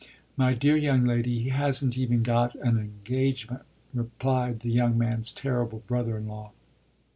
"My 0.35 0.55
dear 0.55 0.75
young 0.75 1.05
lady, 1.05 1.41
he 1.43 1.49
hasn't 1.51 1.95
even 1.95 2.23
got 2.23 2.55
an 2.55 2.75
engagement," 2.79 3.61
replied 3.93 4.61
the 4.61 4.71
young 4.71 4.97
man's 4.97 5.31
terrible 5.31 5.83
brother 5.85 6.17
in 6.17 6.27
law. 6.27 6.53